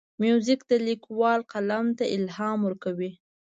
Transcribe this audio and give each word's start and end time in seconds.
موزیک 0.21 0.61
د 0.71 0.73
لیکوال 0.87 1.39
قلم 1.51 1.85
ته 1.97 2.05
الهام 2.15 2.59
ورکوي. 2.63 3.11